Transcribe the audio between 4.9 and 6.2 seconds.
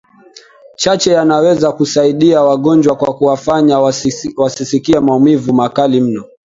maumivu makali